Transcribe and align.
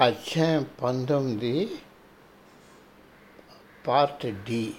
అధ్యాయం 0.00 0.66
పంతొమ్మిది 0.82 1.78
part 3.86 4.44
D. 4.44 4.74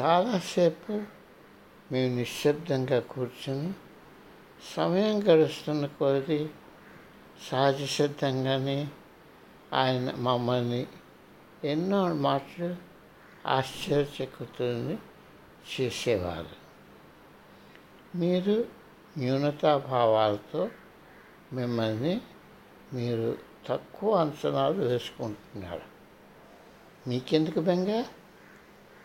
చాలాసేపు 0.00 1.02
మేము 1.92 2.16
నిశ్శబ్దంగా 2.16 3.00
కూర్చొని 3.00 3.72
సమయం 4.76 5.22
గడుస్తున్న 5.22 5.86
కొద్ది 5.86 6.50
సహజ 7.50 7.84
సిద్ధంగానే 7.84 8.88
ఆయన 9.72 10.14
మమ్మల్ని 10.18 10.86
ఎన్నో 11.64 12.14
మాటలు 12.14 12.76
ఆశ్చర్యచకుతుని 13.46 14.98
చేసేవారు. 15.80 16.60
మీరు 18.16 18.64
న్యూనతాభావాలతో 19.18 20.68
మిమ్మల్ని 21.52 22.20
మీరు 22.92 23.38
తక్కువ 23.66 24.14
అంచనాలు 24.14 24.82
వేసుకుంటున్నారు. 24.82 25.82
మీకెందుకు 27.08 27.60
బెంగ? 27.60 28.04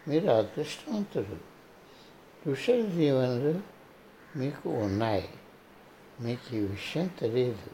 మీరు 0.08 0.28
అదృష్టవంతుడు 0.28 1.56
ఋషుల 2.50 2.86
జీవనలు 2.86 3.60
మీకు 4.38 4.70
ఉన్నాయి. 4.70 5.30
మీకు 6.22 6.56
ఈ 6.56 6.60
విషయం 6.60 7.08
తెలియదు 7.08 7.72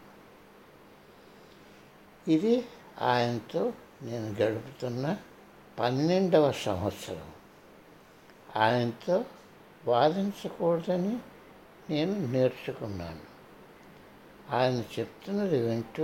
ఇది 2.31 2.67
ఆయనతో 3.01 3.73
నేను 4.01 4.25
గడుపుతున్న 4.25 5.17
పన్నెండవ 5.79 6.51
సంవత్సరం. 6.51 7.31
ఆయనతో 8.55 9.25
వాదించకూడదని 9.85 11.17
నేను 11.89 12.31
నేర్చుకున్నాను. 12.31 13.30
ఆయన 14.51 14.83
చెప్తున్నది 14.99 15.61
వింటూ 15.61 16.03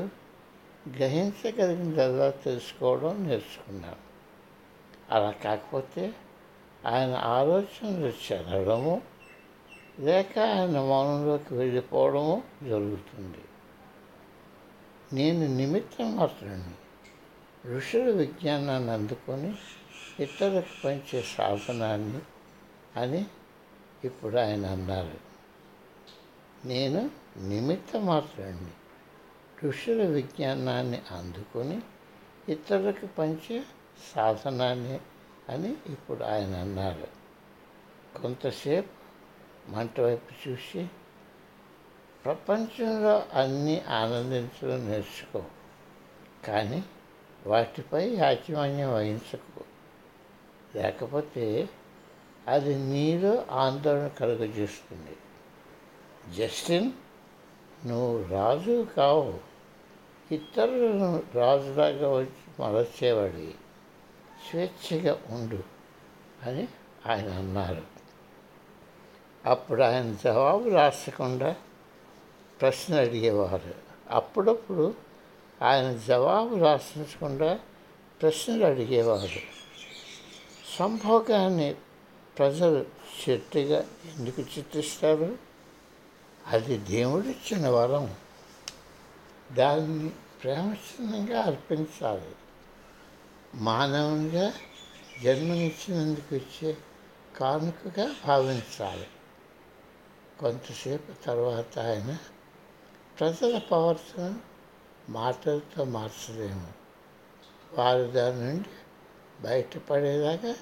గ్రహించగలిగినదల్లా 0.98 2.30
తెలుసుకోవడం 2.30 3.28
నేర్చుకున్నాను. 3.28 4.08
అలా 5.12 5.31
కాకపోతే 5.31 6.14
ఆయన 6.86 7.16
ఆలోచనలు 7.16 8.08
చదవడము 8.08 9.02
లేక 10.00 10.39
ఆయన 10.39 10.80
మౌనంలోకి 10.80 11.54
వెళ్ళిపోవడము 11.54 12.44
జరుగుతుంది. 12.64 13.38
నేను 15.14 15.56
నిమిత్తం 15.56 16.16
మాత్రమే 16.16 16.73
ఋషుల 17.76 18.11
విజ్ఞానాన్ని 18.11 18.92
అందుకొని 18.92 19.56
ఇతరులకు 20.20 20.84
పంచే 20.86 21.23
సాధనాన్ని 21.38 22.20
అని 23.00 23.26
ఇప్పుడు 24.04 24.38
ఆయన 24.38 24.66
అన్నారు. 24.66 25.27
నేను 26.68 27.12
నిమిత్త 27.38 27.98
మాత్రాన్ని 27.98 28.72
ఋషుల 29.68 30.06
విజ్ఞానాన్ని 30.06 31.02
అందుకొని 31.12 31.82
ఇతరులకు 32.50 33.06
పంచే 33.06 33.64
సాధనాన్ని 34.16 35.00
అని 35.50 35.70
ఇప్పుడు 35.70 36.23
ఆయన 36.23 36.56
అన్నారు. 36.56 37.08
కొంతసేపు 38.22 38.90
మంట 39.70 40.00
వైపు 40.00 40.50
చూసి 40.50 40.88
ప్రపంచంలో 42.26 43.23
అన్నీ 43.34 43.80
ఆనందించడం 43.80 44.90
నేర్చుకో 44.90 45.44
కానీ 46.48 46.84
వాటిపై 47.48 48.10
యాజమాన్యం 48.10 48.94
వహించకు. 48.94 49.64
లేకపోతే 50.76 51.70
అది 52.48 52.76
నీలో 52.76 53.45
ఆందోళన 53.52 54.08
కలుగజేస్తుంది. 54.08 55.18
జస్టిన్ 56.36 56.92
నువ్వు 57.86 58.28
రాజు 58.28 58.88
కావు. 58.97 59.39
ఇతరులను 60.31 61.23
రాజులాగా 61.36 62.09
వచ్చి 62.09 62.64
మలచేవాడి. 62.64 63.56
స్వేచ్ఛగా 64.50 65.20
ఉండు 65.30 65.64
అని 66.49 66.67
ఆయన 67.05 67.30
అన్నారు. 67.30 67.82
అప్పుడు 69.45 69.82
ఆయన 69.82 70.15
జవాబు 70.23 70.70
రాసకుండా 70.70 71.55
ప్రశ్న 72.61 72.95
అడిగేవారు. 72.95 73.76
అప్పుడప్పుడు 74.09 74.94
ఆయన 75.61 75.98
జవాబు 76.08 76.55
రాసించకుండా 76.55 77.59
ప్రశ్నలు 78.21 78.65
అడిగేవారు. 78.65 79.42
సంభోగాన్ని 80.80 81.76
ప్రజలు 82.38 82.86
చెట్టుగా 83.30 83.86
ఎందుకు 84.17 84.42
చిత్రిస్తారు? 84.42 85.46
అది 86.47 86.77
దేవుడిచ్చిన 86.77 87.69
వరం. 87.69 88.15
దాన్ని 89.52 90.09
ప్రేమచిన్నంగా 90.09 91.41
అర్పించాలి. 91.41 92.35
మానవునిగా 93.55 94.53
జన్మనిచ్చినందుకు 95.23 96.35
ఇచ్చే 96.35 96.77
కానుకగా 97.37 98.15
భావించాలి. 98.27 99.08
కొంతసేపు 100.39 101.23
తర్వాత 101.25 101.80
ఆయన 101.80 102.17
ప్రజల 103.19 103.58
ప్రవర్తన 103.58 104.37
మాటలతో 105.09 105.83
మార్చలేము. 105.83 106.73
వారు 107.73 108.03
దాని 108.03 108.43
నుండి 108.43 108.69
బయటపడేలాగా 109.41 110.55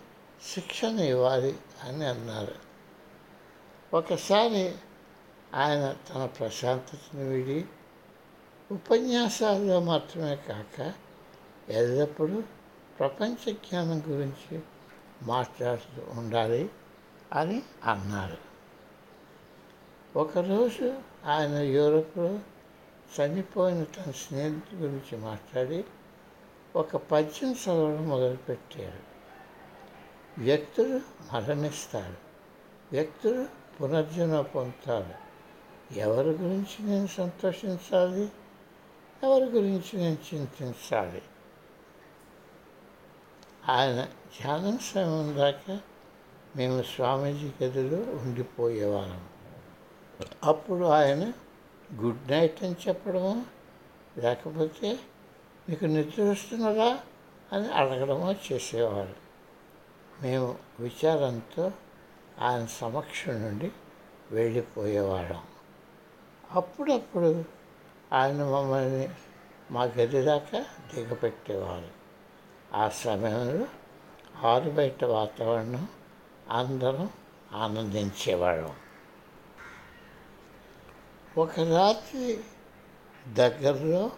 శిక్షణ 0.54 1.00
ఇవ్వాలి 1.00 1.58
అని 1.84 2.06
అన్నారు. 2.06 2.56
ఒకసారి 3.94 4.76
ఆయన 5.56 5.96
తన 6.10 6.26
ప్రశాంతతను 6.26 7.30
విడి 7.30 7.66
ఉపన్యాసాల్లో 8.72 9.80
మాత్రమే 9.80 10.36
కాక 10.36 10.94
ఎల్లప్పుడూ 11.70 12.44
ప్రపంచ 13.00 13.52
జ్ఞానం 13.52 14.04
గురించి 14.08 14.62
మాట్లాడుతూ 15.22 16.20
ఉండాలి 16.20 16.70
అని 17.34 17.64
అన్నారు. 17.84 18.38
ఒకరోజు 20.16 21.02
ఆయన 21.26 21.56
యూరోప్లో 21.56 22.40
చనిపోయిన 23.16 23.84
తన 23.84 24.12
స్నేహితుడి 24.12 24.76
గురించి 24.76 25.18
మాట్లాడి 25.18 25.84
ఒక 26.76 26.96
పద్యం 26.96 27.52
చదవడం 27.52 28.08
మొదలుపెట్టారు 28.08 29.16
వ్యక్తులు 30.38 31.02
మరణిస్తారు. 31.34 32.18
వ్యక్తులు 32.92 33.46
పునర్జన్మ 33.82 34.42
పొందుతారు. 34.42 35.25
ఎవరి 35.92 36.30
గురించి 36.30 36.86
నేను 36.86 37.08
సంతోషించాలి? 37.08 38.32
ఎవరి 39.24 39.46
గురించి 39.46 39.98
నేను 39.98 40.18
చింతించాలి? 40.34 41.22
ఆయన 43.70 44.08
ధ్యానం 44.42 44.78
సమయం 44.78 45.38
దాకా 45.38 45.80
మేము 46.56 46.84
స్వామీజీ 46.84 47.66
గదిలో 47.66 47.98
ఉండిపోయేవాళ్ళం. 47.98 49.28
అప్పుడు 50.44 50.86
ఆయన 50.86 51.32
గుడ్ 51.94 52.32
నైట్ 52.32 52.64
అని 52.64 52.76
చెప్పడమో? 52.88 53.42
లేకపోతే 54.18 55.00
మీకు 55.70 55.86
నిద్ర 55.86 56.24
వస్తున్నదా? 56.24 57.00
అని 57.54 57.74
అడగడమో 57.74 58.32
చేసేవారు. 58.32 59.16
మేము 60.22 60.56
విచారంతో 60.80 61.72
ఆయన 62.42 62.66
సమక్షం 62.66 63.42
నుండి 63.42 63.72
వెళ్ళిపోయేవాళ్ళం. 64.32 65.44
అప్పుడప్పుడు 66.56 67.46
ఆయన 68.14 68.44
మమ్మల్ని 68.44 69.10
మా 69.72 69.84
గది 69.84 70.22
దాకా 70.22 70.66
దిగపెట్టేవారు. 70.94 71.88
ఆ 72.74 72.90
సమయంలో 72.90 73.68
ఆరు 74.48 74.70
బయట 74.70 75.04
వాతావరణం 75.04 75.88
అందరం 76.50 77.10
ఆనందించేవాళ్ళం. 77.52 78.76
ఒక 81.38 81.60
రాత్రి 81.60 82.40
దగ్గరలో 83.34 84.12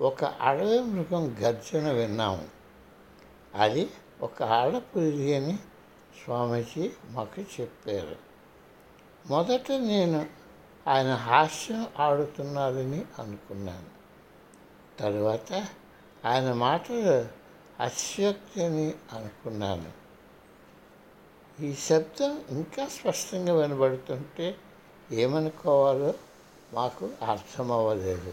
ఒక 0.00 0.24
అడవి 0.24 0.80
మృగం 0.80 1.36
గర్జన 1.42 1.92
విన్నాము 1.92 2.48
అది 3.54 3.90
ఒక 4.20 4.42
ఆడపులి 4.42 5.36
అని 5.36 5.56
స్వామీజీ 6.24 6.90
మాకు 7.10 7.42
చెప్పారు. 7.42 8.16
మొదట 9.26 9.72
నేను 9.72 10.39
ఆయన 10.88 11.14
హాస్యం 11.14 11.86
ఆడుతున్నారని 11.98 13.04
అనుకున్నాను. 13.18 14.00
తరువాత 14.98 15.66
ఆయన 16.24 16.52
మాటలు 16.52 17.28
అశక్తి 17.82 18.64
అని 18.64 18.94
అనుకున్నాను. 19.12 20.00
ఈ 21.62 21.74
శబ్దం 21.74 22.42
ఇంకా 22.48 22.86
స్పష్టంగా 22.86 23.54
వినబడుతుంటే 23.54 24.56
ఏమనుకోవాలో 25.12 26.14
మాకు 26.72 27.10
అర్థమవ్వలేదు. 27.28 28.32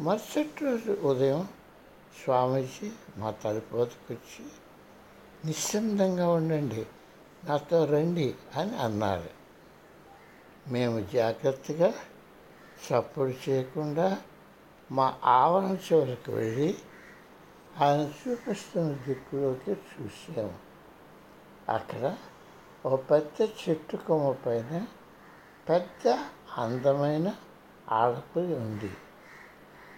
మరుసటి 0.00 0.64
రోజు 0.64 0.92
ఉదయం 0.92 1.48
స్వామీజీ 2.24 2.90
మా 3.16 3.30
తలుపు 3.30 3.76
వచ్చి 3.76 4.44
నిశ్శబ్దంగా 5.44 6.28
ఉండండి 6.28 6.86
నాతో 7.44 7.84
రండి 7.84 8.34
అని 8.56 8.78
అన్నారు. 8.78 9.37
మేము 10.68 11.00
జాగ్రత్తగా 11.00 11.94
చప్పుడు 12.92 13.50
చేయకుండా 13.50 14.22
మా 14.92 15.14
ఆవరణ 15.24 15.76
చివరికి 15.92 16.30
వెళ్ళి 16.30 16.78
ఆయన 17.80 18.00
చూపిస్తున్న 18.00 18.92
దిక్కులోకి 18.92 19.70
చూసాము. 19.70 20.54
అక్కడ 21.68 22.16
ఒక 22.86 23.10
పెద్ద 23.10 23.48
చెట్టు 23.68 23.96
కొమ్మ 23.96 24.32
పైన 24.32 24.86
పెద్ద 25.68 26.08
అందమైన 26.58 27.34
ఆడపడి 27.90 28.54
ఉంది. 28.54 28.90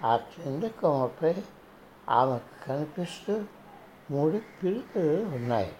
ఆ 0.04 0.16
కింద 0.16 0.62
కొమ్మపై 0.62 1.44
ఆమెకు 2.08 2.66
కనిపిస్తూ 2.66 3.44
మూడు 4.10 4.40
పిలుపులు 4.62 5.22
ఉన్నాయి. 5.22 5.72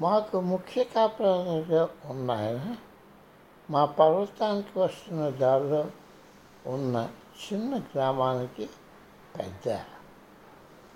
మాకు 0.00 0.40
ముఖ్య 0.40 0.84
కాపురాలుగా 0.84 1.88
ఉన్నాయన 2.04 2.76
మా 3.70 3.84
పర్వతానికి 3.84 4.78
వస్తున్న 4.78 5.28
దారిలో 5.28 5.86
ఉన్న 6.66 7.10
చిన్న 7.52 7.78
గ్రామానికి 7.78 8.70
పెద్ద. 9.38 9.78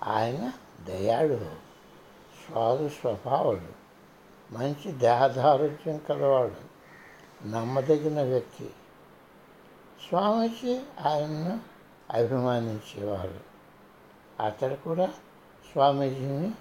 ఆయన 0.03 0.53
దయాడు 0.85 1.39
స్వాదు 2.45 2.89
స్వభావుడు 2.89 3.81
మంచి 4.53 4.91
దేహదారోగ్యం 4.91 5.97
కలవాడు 5.97 6.71
నమ్మదగిన 7.47 8.23
వ్యక్తి. 8.23 8.69
స్వామీజీ 10.09 10.79
ఆయన్ను 11.05 11.59
అభిమానించేవారు. 12.13 13.39
అతడు 14.43 14.75
కూడా 14.75 15.05
స్వామీజీని 15.71 16.51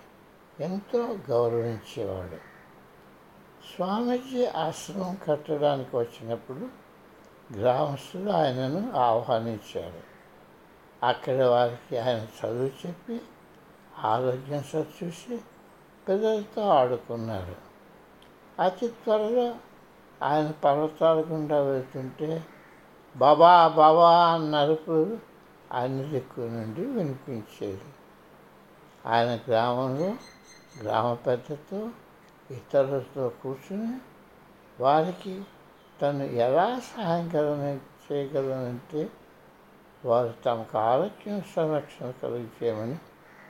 ఎంతో 0.60 1.18
గౌరవించేవాడు. 1.30 2.36
స్వామీజీ 3.74 4.46
ఆశ్రమం 4.46 5.18
కట్టడానికి 5.28 5.96
వచ్చినప్పుడు 5.96 6.68
గ్రామస్తులు 7.60 8.30
ఆయనను 8.30 8.92
ఆహ్వానించారు. 8.96 10.00
అక్కడ 11.06 11.42
వారికి 11.42 11.98
ఆయన 11.98 12.18
చదువు 12.18 12.86
చెప్పి 12.86 13.20
ఆరోగ్యం 13.98 14.64
చూసి 14.74 15.40
పిల్లలతో 16.08 16.62
ఆడుకున్నారు. 16.62 17.56
అతి 18.62 18.88
త్వరలో 18.88 19.54
ఆయన 20.22 20.50
పర్వతాల 20.50 21.24
గుండా 21.28 21.60
వెళ్తుంటే 21.60 22.44
బాబా 23.16 23.68
బాబా 23.68 24.34
అన్న 24.34 24.54
అరుపు 24.54 25.16
అన్ని 25.72 26.04
దిక్కు 26.04 26.40
నుండి 26.40 26.84
వినిపించేది. 26.84 27.80
ఆయన 29.06 29.40
గ్రామంలో 29.48 30.14
గ్రామ 30.78 31.14
పెద్దతో 31.14 31.90
ఇతరులతో 32.50 33.32
కూర్చుని 33.42 33.98
వారికి 34.82 35.44
తను 36.02 36.22
ఎలా 36.22 36.78
సహాయం 36.78 37.80
చేయగలనంటే 38.12 39.10
వారు 40.04 40.34
తమకు 40.46 40.78
ఆరోగ్యం 40.78 41.42
సంరక్షణ 41.56 42.10
కలిగించేయమని 42.10 42.98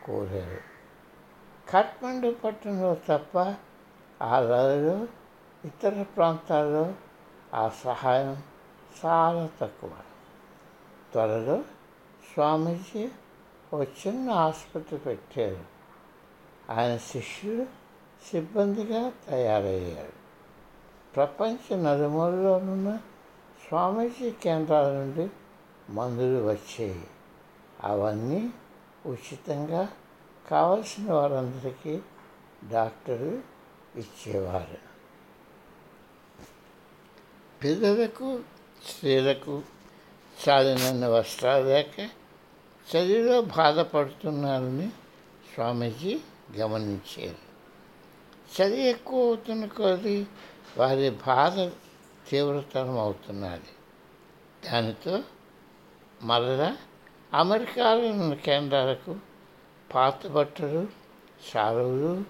కోరారు. 0.05 0.59
కాఠ్మండు 1.71 2.31
పట్టణంలో 2.31 2.97
తప్ప 3.09 3.39
ఆ 4.23 4.41
లలో 4.41 5.07
ఇతర 5.65 6.03
ప్రాంతాల్లో 6.03 6.95
ఆ 7.55 7.69
సహాయం 7.69 8.43
చాలా 9.05 9.49
తక్కువ. 9.61 9.91
త్వరలో 11.13 11.63
స్వామీజీ 12.35 13.09
ఒక 13.75 13.87
చిన్న 14.07 14.31
ఆసుపత్రి 14.31 14.99
పెట్టారు. 14.99 15.80
ఆయన 16.71 16.97
శిష్యులు 16.97 17.67
సిబ్బందిగా 18.31 19.13
తయారయ్యారు 19.29 20.13
ప్రపంచ 21.17 21.77
నలుమూలలోనున్న 21.77 22.97
స్వామీజీ 23.69 24.31
కేంద్రాల 24.31 24.93
నుండి 24.93 25.31
మందులు 25.93 26.45
వచ్చాయి. 26.47 27.07
అవన్నీ 27.81 28.51
ఉచితంగా 29.07 29.89
కావలసిన 30.51 31.13
వారందరికీ 31.13 32.01
డాక్టర్లు 32.71 33.41
ఇచ్చేవారు. 33.99 34.79
పిల్లలకు 37.65 38.41
స్త్రీలకు 38.87 39.63
చాలినన్ని 40.49 41.07
వస్త్రాలు 41.07 41.65
లేక 41.65 42.11
చలిలో 42.97 43.41
బాధపడుతున్నారని 43.41 44.89
స్వామీజీ 45.55 46.21
గమనించారు 46.59 47.51
చలి 48.55 48.81
ఎక్కువ 48.81 49.27
అవుతున్న 49.27 49.67
కొద్దీ 49.67 50.27
వారి 50.77 51.11
బాధ 51.11 51.71
తీవ్రతరం 52.29 52.99
అవుతున్నది. 52.99 53.71
దానితో 54.71 55.23
మరలా 56.23 56.77
అమెరికాలో 57.35 58.09
ఉన్న 58.09 58.35
కేంద్రాలకు 58.35 59.17
పాత 59.95 60.27
బట్టలు 60.27 60.89
సారువులు 61.53 62.25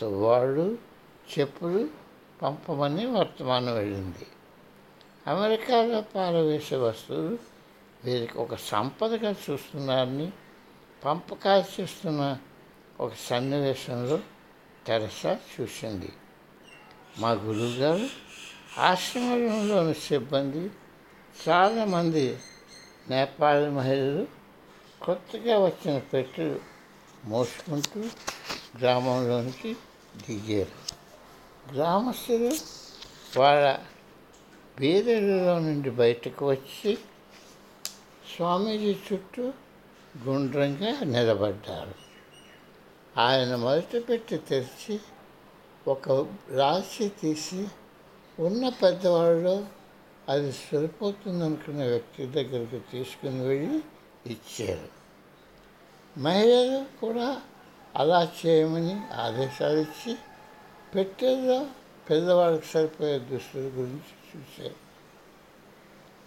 తువ్వాళ్ళు 0.00 0.78
చెప్పులు 1.38 1.88
పంపమని 2.42 3.06
వర్తమానం 3.06 3.74
వెళ్ళింది. 3.74 4.26
అమెరికాలో 5.26 6.00
పారవేసే 6.00 6.76
వస్తువులు 6.76 7.38
వీరికి 8.04 8.38
ఒక 8.38 8.54
సంపదగా 8.54 9.34
చూస్తున్నారని 9.50 10.32
పంపకాలు 11.04 11.80
చేస్తున్న 11.80 12.38
ఒక 13.00 13.12
సన్నివేశంలో 13.14 14.20
తెరసా 14.86 15.40
చూసింది. 15.60 16.12
మా 17.18 17.30
గురువుగారు 17.30 18.08
ఆశ్రమంలోని 18.78 19.94
సిబ్బంది 19.94 20.70
చాలామంది 21.48 22.38
నేపాల్ 23.10 23.70
మహిళలు 23.70 24.26
కొత్తగా 25.02 25.58
వచ్చిన 25.58 25.98
పెట్టెలు 25.98 26.60
మోసుకుంటూ 27.24 28.00
గ్రామంలోనికి 28.78 29.76
దిగారు. 30.28 30.74
గ్రామస్తులు 31.74 32.54
వాళ్ళ 33.40 33.78
బీదలలో 34.80 35.58
నుండి 35.58 35.90
బయటకు 35.90 36.50
వచ్చి 36.50 36.98
స్వామీజీ 38.36 38.96
చుట్టూ 39.12 39.52
గుండ్రంగా 40.18 41.00
నిలబడ్డారు. 41.00 42.07
ఆయన 43.16 43.56
మొదట 43.56 44.02
పెట్టి 44.08 44.38
తెరిచి 44.38 45.00
ఒక 45.88 46.10
రాశి 46.50 47.08
తీసి 47.08 47.68
ఉన్న 48.40 48.68
పెద్దవాళ్ళు 48.68 49.66
అది 50.28 50.52
సరిపోతుంది 50.52 51.44
అనుకున్న 51.44 51.84
వ్యక్తి 51.84 52.26
దగ్గరికి 52.26 52.78
తీసుకుని 52.78 53.40
వెళ్ళి 53.40 53.80
ఇచ్చారు. 54.26 54.88
మహిళలు 56.20 57.00
కూడా 57.00 57.42
అలా 57.96 58.32
చేయమని 58.46 59.00
ఆదేశాలు 59.14 59.78
ఇచ్చి 59.78 60.16
పెట్టేలో 60.94 61.66
పెద్దవాళ్ళకి 62.10 62.66
సరిపోయే 62.66 63.18
దుస్తుల 63.18 63.60
గురించి 63.60 64.36
చూశారు. 64.36 64.74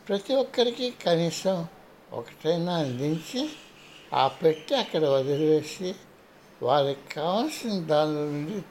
ప్రతి 0.10 0.36
ఒక్కరికి 0.36 0.92
కనీసం 0.92 1.68
ఒకటైనా 2.14 2.74
అందించి 2.74 3.50
ఆ 4.14 4.28
పెట్టి 4.28 4.76
అక్కడ 4.76 5.04
వదిలివేసి 5.06 5.96
వారికి 6.62 7.14
కావాల్సిన 7.14 7.80
దాని 7.80 8.16
నుండి 8.16 8.64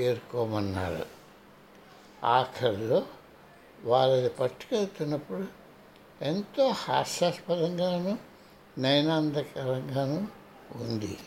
ఏరుకోమన్నారు 0.00 1.06
ఆఖరిలో 2.24 3.06
వారిని 3.84 4.28
పట్టుకెళ్తున్నప్పుడు 4.28 5.46
ఎంతో 6.22 6.68
హాస్యాస్పదంగాను 6.68 8.18
నయనాందకరంగాను 8.78 10.28
ఉంది. 10.82 11.18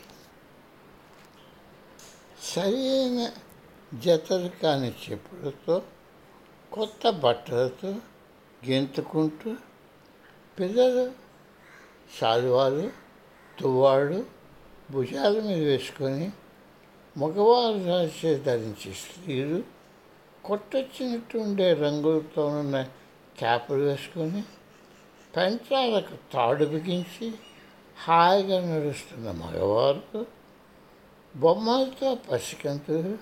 సరైన 2.41 3.31
జతలు 3.99 4.47
కాని 4.47 4.93
చెప్పులతో 5.11 5.83
కొత్త 6.73 7.09
బట్టలతో 7.09 7.95
గెంతుకుంటూ 8.65 9.55
పిల్లలు 10.59 11.11
శాలువాలు 12.19 12.91
తువ్వాళ్ళు 13.59 14.25
భుజాల 14.89 15.35
మీద 15.39 15.61
వేసుకొని 15.63 16.27
మగవారు 17.15 17.79
రాసే 17.85 18.31
ధరించే 18.43 18.91
స్త్రీలు 18.93 19.59
కొట్టొచ్చినట్టు 20.45 21.37
ఉండే 21.37 21.67
రంగులతో 21.73 22.43
ఉన్న 22.59 22.77
చేపలు 23.35 23.83
వేసుకొని 23.83 24.41
పెంచాలకు 25.33 26.15
తాడు 26.33 26.65
బిగించి 26.65 27.27
హాయిగా 27.97 28.57
నడుస్తున్న 28.65 29.31
మగవారు 29.39 30.21
బొమ్మలతో 31.35 32.09
పసికంతులు 32.25 33.13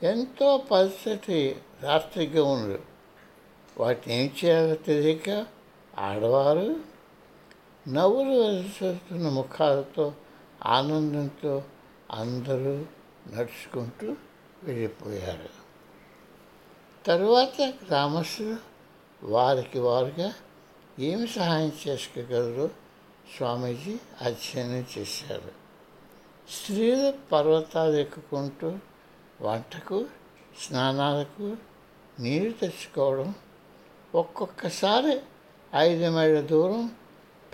ఎంతో 0.00 0.48
పరిస్థితి 0.70 1.38
రాత్రి 1.82 2.24
గౌన్లు 2.26 2.78
వాటిని 3.76 4.12
ఏం 4.14 4.28
చేయాలో 4.38 4.74
తెలియక 4.86 5.30
ఆడవారు 6.00 6.68
నవ్వులు 7.86 8.34
వెలుస్తున్న 8.40 9.28
ముఖాలతో 9.28 10.04
ఆనందంతో 10.66 11.62
అందరూ 12.10 12.86
నడుచుకుంటూ 13.32 14.16
వెళ్ళిపోయారు. 14.62 15.48
తరువాత 17.06 17.60
గ్రామస్తులు 17.60 18.56
వారికి 19.22 19.78
వారుగా 19.78 20.34
ఏమి 20.98 21.26
సహాయం 21.26 21.72
చేసుకోగలరో? 21.88 22.70
స్వామీజీ 23.36 23.98
అధ్యయనం 24.20 24.86
చేశారు. 24.98 25.52
స్త్రీలు 26.50 27.14
పర్వతాలు 27.32 27.92
ఎక్కుకుంటూ 27.92 28.78
వంటకు 29.40 30.06
స్నానాలకు 30.66 31.56
నీరు 32.20 32.52
తెచ్చుకోవడం 32.52 33.34
ఒక్కొక్కసారి 34.14 35.20
ఐదు 35.74 36.10
మైళ్ళ 36.10 36.40
దూరం 36.40 36.90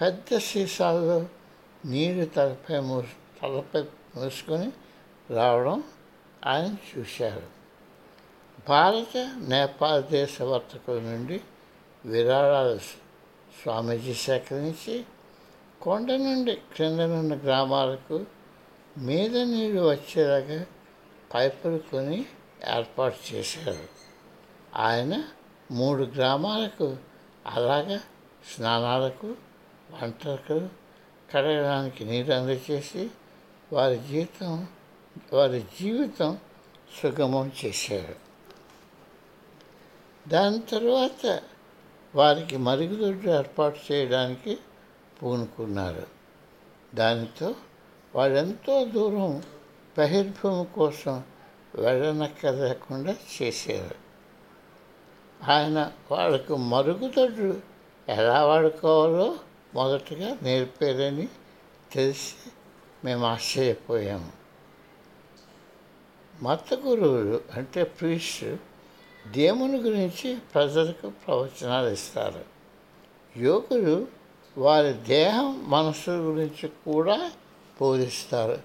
పెద్ద 0.00 0.38
సీసాల్లో 0.38 1.26
నీరు 1.84 2.24
తలపై 2.24 2.80
మూసు 2.80 3.40
తలపై 3.42 3.82
మూసుకొని 4.16 4.72
రావడం 5.34 5.84
ఆయన 6.46 6.76
చూశారు. 6.98 7.42
భారత 8.68 9.36
నేపాల్ 9.38 10.04
దేశ 10.04 10.42
వర్తకుల 10.42 10.94
నుండి 10.94 11.40
విరాళాలు 12.06 12.78
స్వామీజీ 13.62 14.14
సేకరించి 14.14 15.04
కొండ 15.82 16.12
నుండి 16.12 16.56
క్రిందనున్న 16.56 17.34
గ్రామాలకు 17.34 18.24
మీద 18.98 19.38
నీరు 19.38 19.80
వచ్చేలాగా 19.90 20.66
పైపులు 21.34 21.78
కొని 21.78 22.26
ఏర్పాటు 22.76 23.34
చేశారు. 23.34 23.88
ఆయన 24.76 25.24
మూడు 25.70 26.02
గ్రామాలకు 26.02 26.96
అలాగా 27.46 28.00
స్నానాలకు 28.54 29.34
వంటలకు 29.90 30.68
కడగడానికి 31.34 32.04
నీరు 32.04 32.32
అందచేసి 32.32 33.10
వారి 33.72 33.96
జీవితం 33.96 34.66
వారి 35.32 35.64
జీవితం 35.80 36.38
సుగమం 37.02 37.52
చేశారు. 37.64 38.14
దాని 40.28 40.58
తర్వాత 40.58 41.40
వారికి 42.14 42.56
మరుగుదొడ్డు 42.56 43.30
ఏర్పాటు 43.30 43.92
చేయడానికి 43.92 44.58
పూనుకున్నారు. 45.22 46.06
దానితో 46.94 47.54
వాళ్ళెంతో 48.14 48.84
దూరం 48.84 49.42
బహిర్భూమి 49.98 50.64
కోసం 50.64 51.22
వెళ్ళనక్కర్లేకుండా 51.74 53.16
చేశారు. 53.42 53.94
ఆయన 55.50 55.92
వాళ్ళకు 56.10 56.56
మరుగుదొడ్డు 56.56 57.60
ఎలా 58.08 58.46
వాడుకోవాలో 58.46 59.36
మొదటగా 59.74 60.38
నేర్పారని 60.42 61.28
తెలిసి 61.92 62.50
మేము 63.04 63.26
ఆశ్చర్యపోయాము. 63.26 64.32
మత 66.42 66.74
గురువులు 66.74 67.40
అంటే 67.54 67.84
ప్రీస్ట్ 67.84 68.56
దేవుని 69.28 69.76
గురించి 69.76 70.38
ప్రజలకు 70.54 71.10
ప్రవచనాలు 71.10 71.88
ఇస్తారు. 71.88 72.44
యోగులు 73.38 74.06
వారి 74.58 74.92
దేహం 74.92 75.70
మనసు 75.70 76.10
గురించి 76.10 76.68
కూడా 76.68 77.32
బోధిస్తారు 77.80 78.58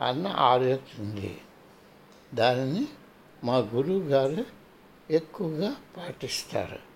అన్న 0.00 0.26
ఆలోచన 0.26 1.28
దానిని 2.34 2.88
మా 3.44 3.56
గురువు 3.56 4.00
గారు 4.00 4.44
ఎక్కువగా 5.10 5.76
పాటిస్తారు. 5.96 6.93